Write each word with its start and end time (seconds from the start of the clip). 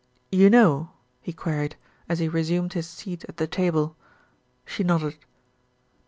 "You 0.31 0.49
know?" 0.49 0.89
he 1.21 1.31
queried, 1.31 1.75
as 2.09 2.17
he 2.17 2.27
resumed 2.27 2.73
his 2.73 2.89
seat 2.89 3.23
at 3.29 3.37
the 3.37 3.45
table. 3.45 3.95
She 4.65 4.83
nodded. 4.83 5.15